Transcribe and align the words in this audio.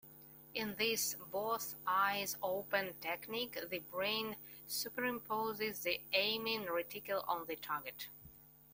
In 0.55 0.73
this 0.79 1.15
both-eyes-open 1.29 2.95
technique 3.01 3.59
the 3.69 3.77
brain 3.77 4.35
superimposes 4.67 5.83
the 5.83 6.01
aiming 6.11 6.63
reticle 6.65 7.23
on 7.29 7.45
the 7.45 7.55
target. 7.55 8.09